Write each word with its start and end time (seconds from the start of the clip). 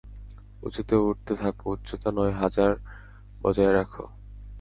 উঁচুতে 0.63 0.95
উঠতে 1.01 1.33
থাকো, 1.35 1.65
উচ্চতা 1.73 2.09
নয় 2.11 2.33
হাজার 2.33 2.71
বজায় 3.41 3.73
রাখো। 3.73 4.05